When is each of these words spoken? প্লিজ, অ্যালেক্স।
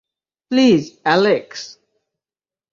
প্লিজ, 0.51 0.81
অ্যালেক্স। 1.03 1.61